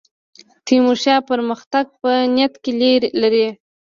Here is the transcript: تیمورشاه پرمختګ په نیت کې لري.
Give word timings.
تیمورشاه 0.65 1.25
پرمختګ 1.29 1.85
په 2.01 2.09
نیت 2.35 2.53
کې 2.63 2.71
لري. 3.21 3.47